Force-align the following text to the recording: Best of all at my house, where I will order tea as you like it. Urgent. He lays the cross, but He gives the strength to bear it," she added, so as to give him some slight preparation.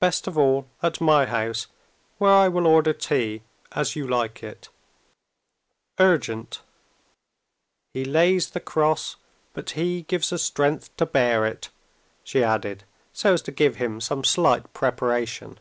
Best 0.00 0.26
of 0.26 0.38
all 0.38 0.66
at 0.82 0.98
my 0.98 1.26
house, 1.26 1.66
where 2.16 2.30
I 2.30 2.48
will 2.48 2.66
order 2.66 2.94
tea 2.94 3.42
as 3.72 3.94
you 3.94 4.08
like 4.08 4.42
it. 4.42 4.70
Urgent. 6.00 6.62
He 7.92 8.02
lays 8.02 8.52
the 8.52 8.60
cross, 8.60 9.16
but 9.52 9.72
He 9.72 10.04
gives 10.04 10.30
the 10.30 10.38
strength 10.38 10.96
to 10.96 11.04
bear 11.04 11.44
it," 11.44 11.68
she 12.24 12.42
added, 12.42 12.84
so 13.12 13.34
as 13.34 13.42
to 13.42 13.52
give 13.52 13.76
him 13.76 14.00
some 14.00 14.24
slight 14.24 14.72
preparation. 14.72 15.60